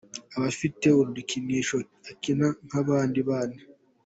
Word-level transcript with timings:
aba 0.35 0.47
afite 0.53 0.85
udukinisho 1.01 1.77
akina 2.11 2.47
nk'abandi 2.65 3.19
bana. 3.29 3.59